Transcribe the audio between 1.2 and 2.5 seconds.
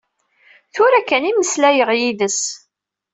i mmeslayeɣ yid-s.